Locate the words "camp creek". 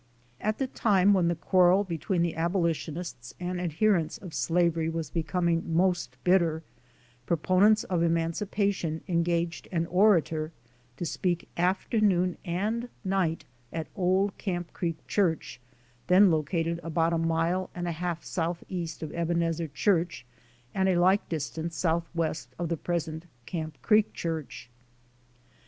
14.39-15.05, 23.45-24.11